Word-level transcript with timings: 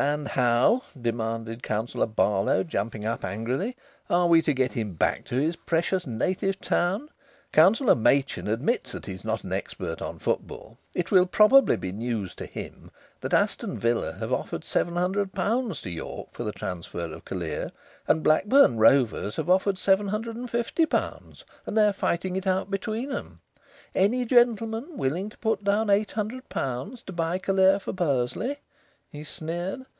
"And 0.00 0.28
how," 0.28 0.82
demanded 1.02 1.64
Councillor 1.64 2.06
Barlow, 2.06 2.62
jumping 2.62 3.04
up 3.04 3.24
angrily, 3.24 3.76
"are 4.08 4.28
we 4.28 4.40
to 4.42 4.52
get 4.52 4.70
him 4.74 4.94
back 4.94 5.24
to 5.24 5.34
his 5.34 5.56
precious 5.56 6.06
native 6.06 6.60
town? 6.60 7.08
Councillor 7.50 7.96
Machin 7.96 8.46
admits 8.46 8.92
that 8.92 9.06
he 9.06 9.14
is 9.14 9.24
not 9.24 9.42
an 9.42 9.52
expert 9.52 10.00
on 10.00 10.20
football. 10.20 10.78
It 10.94 11.10
will 11.10 11.26
probably 11.26 11.74
be 11.76 11.90
news 11.90 12.32
to 12.36 12.46
him 12.46 12.92
that 13.20 13.34
Aston 13.34 13.76
Villa 13.76 14.12
have 14.20 14.32
offered 14.32 14.60
£700 14.60 15.82
to 15.82 15.90
York 15.90 16.28
for 16.30 16.44
the 16.44 16.52
transfer 16.52 17.12
of 17.12 17.24
Callear, 17.24 17.72
and 18.06 18.22
Blackburn 18.22 18.76
Rovers 18.76 19.34
have 19.34 19.50
offered 19.50 19.74
£750, 19.74 21.42
and 21.66 21.76
they're 21.76 21.92
fighting 21.92 22.36
it 22.36 22.46
out 22.46 22.70
between 22.70 23.10
'em. 23.10 23.40
Any 23.96 24.24
gentleman 24.24 24.96
willing 24.96 25.28
to 25.30 25.38
put 25.38 25.64
down 25.64 25.88
£800 25.88 27.02
to 27.04 27.12
buy 27.12 27.40
Callear 27.40 27.80
for 27.80 27.92
Bursley?" 27.92 28.58
he 29.10 29.24
sneered. 29.24 29.80